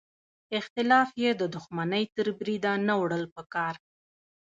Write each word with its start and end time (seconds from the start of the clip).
اختلاف 0.59 1.09
یې 1.23 1.31
د 1.41 1.43
دوښمنۍ 1.53 2.03
تر 2.15 2.27
بریده 2.37 2.73
نه 2.87 2.93
وړل 3.01 3.23
پکار. 3.35 3.75